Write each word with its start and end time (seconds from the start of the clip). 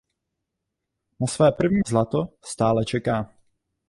Na 1.21 1.27
své 1.27 1.51
první 1.51 1.81
zlato 1.87 2.33
stále 2.43 2.85
čeká. 2.85 3.33